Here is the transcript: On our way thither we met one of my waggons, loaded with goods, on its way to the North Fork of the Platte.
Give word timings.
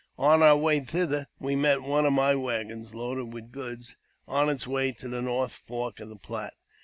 On 0.17 0.41
our 0.41 0.57
way 0.57 0.79
thither 0.79 1.27
we 1.37 1.55
met 1.55 1.83
one 1.83 2.07
of 2.07 2.13
my 2.13 2.33
waggons, 2.33 2.95
loaded 2.95 3.31
with 3.33 3.51
goods, 3.51 3.95
on 4.27 4.49
its 4.49 4.65
way 4.65 4.93
to 4.93 5.07
the 5.07 5.21
North 5.21 5.53
Fork 5.53 5.99
of 5.99 6.09
the 6.09 6.15
Platte. 6.15 6.55